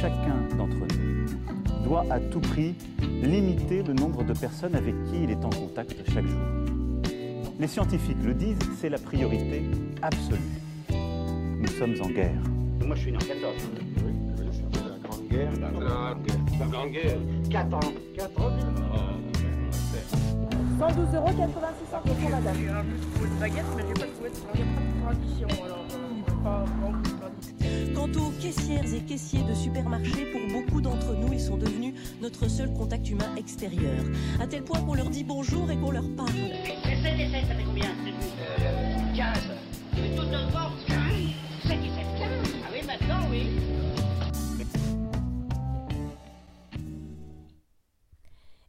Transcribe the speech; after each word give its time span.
chacun 0.00 0.56
d'entre 0.56 0.76
nous 0.76 1.84
doit 1.84 2.04
à 2.10 2.20
tout 2.20 2.40
prix 2.40 2.74
limiter 3.22 3.82
le 3.82 3.94
nombre 3.94 4.22
de 4.22 4.32
personnes 4.32 4.74
avec 4.74 4.94
qui 5.04 5.24
il 5.24 5.30
est 5.30 5.44
en 5.44 5.50
contact 5.50 5.96
chaque 6.12 6.26
jour. 6.26 6.40
Les 7.58 7.66
scientifiques 7.66 8.22
le 8.22 8.34
disent, 8.34 8.58
c'est 8.80 8.88
la 8.88 8.98
priorité 8.98 9.62
absolue. 10.02 10.38
Nous 10.90 11.66
sommes 11.66 11.96
en 12.00 12.10
guerre. 12.10 12.40
Moi, 12.86 12.94
je 12.94 13.00
suis 13.00 13.12
né 13.12 13.18
en 13.18 13.26
14. 13.26 13.54
La 14.74 15.08
Grande 15.08 15.28
Guerre. 15.28 15.50
La 15.60 15.70
Grande 15.70 16.22
Guerre. 16.22 16.38
La 16.60 16.66
Grande 16.66 16.90
Guerre. 16.90 17.18
4 17.50 17.74
ans. 17.74 17.80
4 18.16 18.40
ans. 18.40 18.52
112 20.78 21.14
euros 21.16 21.26
86 21.26 21.90
centimes 21.90 22.14
pour 22.14 22.30
madame. 22.30 22.54
J'ai 22.56 22.68
un 22.68 22.84
peu 22.84 22.96
trouvé 23.12 23.28
de 23.28 23.40
baguette, 23.40 23.64
mais 23.76 23.82
j'ai 23.88 23.94
pas 23.94 24.06
trouvé 24.06 24.30
de 24.30 24.36
il 24.54 24.60
y 24.60 24.62
a 24.62 24.66
pas 24.66 24.80
de 24.80 25.16
tradition, 25.18 25.64
alors 25.64 25.84
euh, 25.90 26.17
pas 26.42 26.64
vraiment. 26.64 27.02
Quant 27.94 28.10
aux 28.20 28.30
caissières 28.40 28.92
et 28.92 29.00
caissiers 29.00 29.42
de 29.42 29.54
supermarchés, 29.54 30.26
pour 30.32 30.40
beaucoup 30.52 30.80
d'entre 30.80 31.14
nous, 31.14 31.32
ils 31.32 31.40
sont 31.40 31.56
devenus 31.56 31.94
notre 32.20 32.48
seul 32.48 32.72
contact 32.72 33.08
humain 33.10 33.34
extérieur. 33.36 34.04
À 34.40 34.46
tel 34.46 34.64
point 34.64 34.80
qu'on 34.80 34.94
leur 34.94 35.10
dit 35.10 35.24
bonjour 35.24 35.70
et 35.70 35.76
qu'on 35.76 35.90
leur 35.90 36.08
parle. 36.16 36.30
Et 36.30 36.96
7 37.02 37.18
et 37.18 37.30
7, 37.30 37.46
ça 37.46 37.54
fait 37.54 37.64
combien 37.64 37.90
euh, 37.90 39.16
15. 39.16 39.38
Mais 39.94 40.16
tout 40.16 40.24
notre 40.24 40.50
force 40.50 40.84
15. 40.86 40.96
7 41.62 41.72
et 41.72 41.88
7, 41.88 42.06
15. 42.18 42.54
Ah 42.64 42.70
oui, 42.72 42.86
maintenant, 42.86 43.30
oui. 43.30 43.46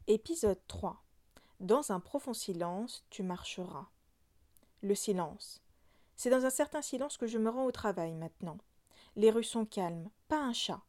Épisode 0.07 0.59
3. 0.67 1.03
Dans 1.59 1.91
un 1.91 1.99
profond 1.99 2.33
silence, 2.33 3.05
tu 3.09 3.21
marcheras. 3.21 3.85
Le 4.81 4.95
silence. 4.95 5.61
C'est 6.21 6.29
dans 6.29 6.45
un 6.45 6.49
certain 6.49 6.81
silence 6.81 7.15
que 7.15 7.27
je 7.27 7.37
me 7.37 7.49
rends 7.49 7.63
au 7.63 7.71
travail 7.71 8.13
maintenant. 8.13 8.57
Les 9.15 9.31
rues 9.31 9.45
sont 9.45 9.63
calmes, 9.63 10.09
pas 10.27 10.41
un 10.41 10.51
chat. 10.51 10.81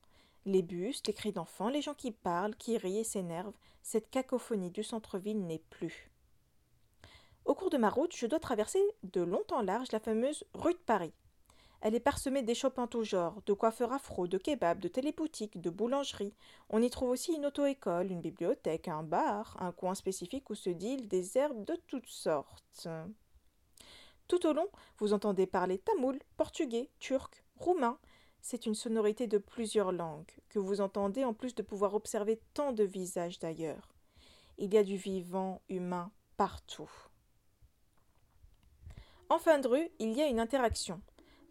Les 0.44 0.60
bus, 0.60 1.02
les 1.06 1.12
cris 1.12 1.30
d'enfants, 1.30 1.68
les 1.68 1.82
gens 1.82 1.94
qui 1.94 2.10
parlent, 2.10 2.56
qui 2.56 2.76
rient 2.76 2.98
et 2.98 3.04
s'énervent, 3.04 3.54
cette 3.80 4.10
cacophonie 4.10 4.72
du 4.72 4.82
centre-ville 4.82 5.46
n'est 5.46 5.62
plus. 5.70 6.10
Au 7.44 7.54
cours 7.54 7.70
de 7.70 7.76
ma 7.76 7.90
route, 7.90 8.12
je 8.16 8.26
dois 8.26 8.40
traverser 8.40 8.82
de 9.04 9.20
long 9.20 9.44
en 9.52 9.62
large 9.62 9.92
la 9.92 10.00
fameuse 10.00 10.42
rue 10.52 10.72
de 10.72 10.78
Paris. 10.78 11.12
Elle 11.80 11.94
est 11.94 12.00
parsemée 12.00 12.42
d'échoppes 12.42 12.80
en 12.80 12.88
tout 12.88 13.04
genre, 13.04 13.40
de 13.46 13.52
coiffeurs 13.52 13.92
afro, 13.92 14.26
de 14.26 14.36
kebabs, 14.36 14.80
de 14.80 14.88
téléboutiques, 14.88 15.60
de 15.60 15.70
boulangeries. 15.70 16.34
On 16.70 16.82
y 16.82 16.90
trouve 16.90 17.10
aussi 17.10 17.34
une 17.34 17.46
auto-école, 17.46 18.10
une 18.10 18.20
bibliothèque, 18.20 18.88
un 18.88 19.04
bar, 19.04 19.56
un 19.60 19.70
coin 19.70 19.94
spécifique 19.94 20.50
où 20.50 20.56
se 20.56 20.70
dealent 20.70 21.06
des 21.06 21.38
herbes 21.38 21.64
de 21.66 21.76
toutes 21.86 22.08
sortes. 22.08 22.88
Tout 24.30 24.46
au 24.46 24.52
long, 24.52 24.68
vous 24.98 25.12
entendez 25.12 25.44
parler 25.44 25.78
tamoul, 25.78 26.20
portugais, 26.36 26.88
turc, 27.00 27.42
roumain. 27.56 27.98
C'est 28.40 28.64
une 28.64 28.76
sonorité 28.76 29.26
de 29.26 29.38
plusieurs 29.38 29.90
langues 29.90 30.30
que 30.50 30.60
vous 30.60 30.80
entendez 30.80 31.24
en 31.24 31.34
plus 31.34 31.56
de 31.56 31.64
pouvoir 31.64 31.94
observer 31.94 32.40
tant 32.54 32.70
de 32.70 32.84
visages 32.84 33.40
d'ailleurs. 33.40 33.92
Il 34.56 34.72
y 34.72 34.78
a 34.78 34.84
du 34.84 34.94
vivant 34.94 35.62
humain 35.68 36.12
partout. 36.36 36.88
En 39.28 39.40
fin 39.40 39.58
de 39.58 39.66
rue, 39.66 39.90
il 39.98 40.12
y 40.12 40.22
a 40.22 40.28
une 40.28 40.38
interaction. 40.38 41.00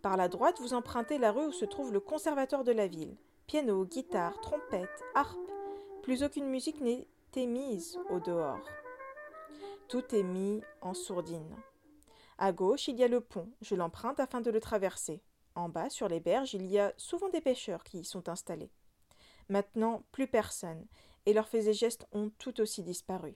Par 0.01 0.15
la 0.15 0.29
droite, 0.29 0.61
vous 0.61 0.73
empruntez 0.73 1.17
la 1.17 1.33
rue 1.33 1.47
où 1.47 1.51
se 1.51 1.65
trouve 1.65 1.91
le 1.91 1.99
conservateur 1.99 2.63
de 2.63 2.71
la 2.71 2.87
ville. 2.87 3.17
Piano, 3.45 3.83
guitare, 3.83 4.39
trompette, 4.39 5.03
harpe. 5.15 5.51
Plus 6.01 6.23
aucune 6.23 6.47
musique 6.47 6.79
n'est 6.79 7.09
émise 7.35 7.99
au 8.09 8.21
dehors. 8.21 8.65
Tout 9.89 10.15
est 10.15 10.23
mis 10.23 10.61
en 10.79 10.93
sourdine. 10.93 11.57
À 12.41 12.53
gauche, 12.53 12.87
il 12.87 12.95
y 12.95 13.03
a 13.03 13.09
le 13.09 13.19
pont. 13.19 13.49
Je 13.59 13.75
l'emprunte 13.75 14.21
afin 14.21 14.39
de 14.39 14.49
le 14.49 14.61
traverser. 14.61 15.21
En 15.55 15.67
bas, 15.67 15.89
sur 15.89 16.07
les 16.07 16.21
berges, 16.21 16.53
il 16.53 16.65
y 16.67 16.79
a 16.79 16.93
souvent 16.95 17.27
des 17.27 17.41
pêcheurs 17.41 17.83
qui 17.83 17.99
y 17.99 18.05
sont 18.05 18.29
installés. 18.29 18.71
Maintenant, 19.49 20.03
plus 20.13 20.25
personne, 20.25 20.87
et 21.25 21.33
leurs 21.33 21.49
faits 21.49 21.67
et 21.67 21.73
gestes 21.73 22.07
ont 22.13 22.31
tout 22.37 22.61
aussi 22.61 22.81
disparu. 22.81 23.35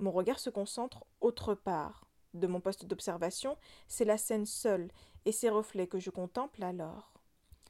Mon 0.00 0.10
regard 0.10 0.40
se 0.40 0.50
concentre 0.50 1.04
autre 1.20 1.54
part. 1.54 2.08
De 2.34 2.48
mon 2.48 2.60
poste 2.60 2.84
d'observation, 2.84 3.56
c'est 3.86 4.04
la 4.04 4.18
scène 4.18 4.46
seule 4.46 4.90
et 5.24 5.30
ses 5.30 5.48
reflets 5.48 5.86
que 5.86 6.00
je 6.00 6.10
contemple 6.10 6.64
alors. 6.64 7.12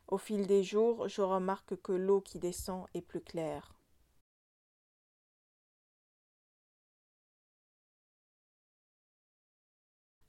Au 0.08 0.16
fil 0.16 0.46
des 0.46 0.62
jours, 0.62 1.06
je 1.06 1.20
remarque 1.20 1.76
que 1.82 1.92
l'eau 1.92 2.22
qui 2.22 2.38
descend 2.38 2.86
est 2.94 3.02
plus 3.02 3.20
claire. 3.20 3.74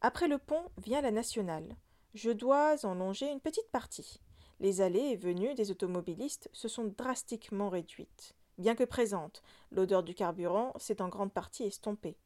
Après 0.05 0.27
le 0.27 0.37
pont 0.37 0.65
vient 0.77 0.99
la 0.99 1.11
nationale. 1.11 1.77
Je 2.13 2.29
dois 2.29 2.85
en 2.85 2.93
longer 2.93 3.31
une 3.31 3.39
petite 3.39 3.71
partie. 3.71 4.19
Les 4.59 4.81
allées 4.81 4.99
et 4.99 5.15
venues 5.15 5.55
des 5.55 5.71
automobilistes 5.71 6.49
se 6.51 6.67
sont 6.67 6.93
drastiquement 6.97 7.69
réduites. 7.69 8.35
Bien 8.57 8.75
que 8.75 8.83
présente, 8.83 9.41
l'odeur 9.71 10.03
du 10.03 10.13
carburant 10.13 10.73
s'est 10.77 11.01
en 11.01 11.07
grande 11.07 11.31
partie 11.31 11.63
estompée. 11.63 12.17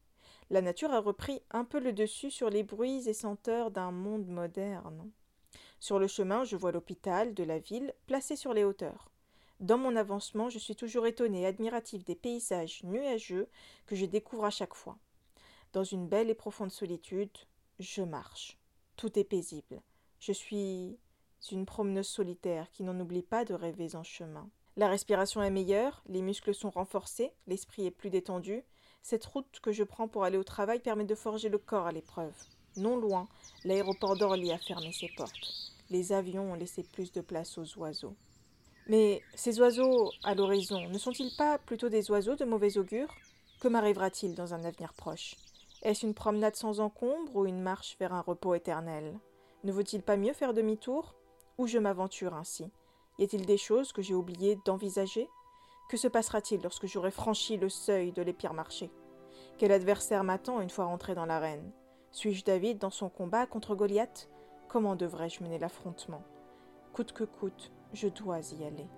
La 0.49 0.63
nature 0.63 0.91
a 0.91 0.99
repris 0.99 1.43
un 1.51 1.65
peu 1.65 1.79
le 1.79 1.93
dessus 1.93 2.31
sur 2.31 2.49
les 2.49 2.63
bruits 2.63 3.07
et 3.07 3.13
senteurs 3.13 3.69
d'un 3.69 3.91
monde 3.91 4.25
moderne. 4.25 5.11
Sur 5.79 5.99
le 5.99 6.07
chemin, 6.07 6.45
je 6.45 6.55
vois 6.55 6.71
l'hôpital 6.71 7.35
de 7.35 7.43
la 7.43 7.59
ville 7.59 7.93
placé 8.07 8.35
sur 8.35 8.55
les 8.55 8.63
hauteurs. 8.63 9.11
Dans 9.59 9.77
mon 9.77 9.95
avancement, 9.95 10.49
je 10.49 10.57
suis 10.57 10.75
toujours 10.75 11.05
étonné 11.05 11.41
et 11.41 11.45
admiratif 11.45 12.03
des 12.03 12.15
paysages 12.15 12.83
nuageux 12.83 13.47
que 13.85 13.95
je 13.95 14.07
découvre 14.07 14.45
à 14.45 14.49
chaque 14.49 14.73
fois. 14.73 14.97
Dans 15.73 15.83
une 15.83 16.07
belle 16.07 16.31
et 16.31 16.35
profonde 16.35 16.71
solitude, 16.71 17.29
je 17.79 18.01
marche. 18.01 18.57
Tout 18.95 19.17
est 19.19 19.23
paisible. 19.23 19.81
Je 20.19 20.31
suis 20.31 20.97
une 21.51 21.65
promeneuse 21.65 22.07
solitaire 22.07 22.69
qui 22.71 22.83
n'en 22.83 22.99
oublie 22.99 23.21
pas 23.21 23.45
de 23.45 23.53
rêver 23.53 23.95
en 23.95 24.03
chemin. 24.03 24.49
La 24.75 24.89
respiration 24.89 25.41
est 25.41 25.49
meilleure, 25.49 26.03
les 26.07 26.21
muscles 26.21 26.53
sont 26.53 26.69
renforcés, 26.69 27.31
l'esprit 27.47 27.85
est 27.85 27.91
plus 27.91 28.09
détendu. 28.09 28.63
Cette 29.01 29.25
route 29.25 29.59
que 29.61 29.71
je 29.71 29.83
prends 29.83 30.07
pour 30.07 30.23
aller 30.23 30.37
au 30.37 30.43
travail 30.43 30.79
permet 30.79 31.05
de 31.05 31.15
forger 31.15 31.49
le 31.49 31.57
corps 31.57 31.87
à 31.87 31.91
l'épreuve. 31.91 32.35
Non 32.75 32.97
loin, 32.97 33.27
l'aéroport 33.63 34.17
d'Orly 34.17 34.51
a 34.51 34.57
fermé 34.57 34.91
ses 34.91 35.09
portes. 35.15 35.73
Les 35.89 36.11
avions 36.11 36.51
ont 36.51 36.55
laissé 36.55 36.83
plus 36.83 37.11
de 37.11 37.21
place 37.21 37.57
aux 37.57 37.77
oiseaux. 37.79 38.15
Mais 38.87 39.21
ces 39.35 39.59
oiseaux 39.59 40.11
à 40.23 40.35
l'horizon 40.35 40.87
ne 40.89 40.97
sont-ils 40.97 41.35
pas 41.35 41.57
plutôt 41.57 41.89
des 41.89 42.11
oiseaux 42.11 42.35
de 42.35 42.45
mauvais 42.45 42.77
augure? 42.77 43.13
Que 43.59 43.67
m'arrivera-t-il 43.67 44.35
dans 44.35 44.53
un 44.53 44.63
avenir 44.63 44.93
proche? 44.93 45.35
Est-ce 45.87 46.05
une 46.05 46.13
promenade 46.13 46.57
sans 46.57 46.81
encombre 46.81 47.33
ou 47.33 47.45
une 47.45 47.61
marche 47.61 47.95
vers 47.97 48.13
un 48.13 48.19
repos 48.19 48.53
éternel? 48.55 49.17
Ne 49.63 49.71
vaut-il 49.71 50.03
pas 50.03 50.17
mieux 50.17 50.33
faire 50.33 50.53
demi-tour? 50.53 51.15
Où 51.57 51.65
je 51.65 51.77
m'aventure 51.77 52.33
ainsi? 52.33 52.69
Y 53.19 53.23
a-t-il 53.23 53.45
des 53.45 53.55
choses 53.55 53.93
que 53.93 54.01
j'ai 54.01 54.13
oublié 54.13 54.59
d'envisager? 54.65 55.29
Que 55.87 55.95
se 55.95 56.09
passera-t-il 56.09 56.61
lorsque 56.61 56.87
j'aurai 56.87 57.09
franchi 57.09 57.55
le 57.55 57.69
seuil 57.69 58.11
de 58.11 58.21
l'épire 58.21 58.53
marché? 58.53 58.91
Quel 59.57 59.71
adversaire 59.71 60.25
m'attend 60.25 60.59
une 60.59 60.69
fois 60.69 60.83
rentré 60.83 61.15
dans 61.15 61.25
l'arène? 61.25 61.71
Suis-je 62.11 62.43
David 62.43 62.79
dans 62.79 62.89
son 62.89 63.07
combat 63.07 63.45
contre 63.45 63.73
Goliath? 63.73 64.29
Comment 64.67 64.97
devrais-je 64.97 65.41
mener 65.41 65.57
l'affrontement? 65.57 66.23
Coûte 66.91 67.13
que 67.13 67.23
coûte, 67.23 67.71
je 67.93 68.09
dois 68.09 68.41
y 68.51 68.65
aller. 68.65 68.89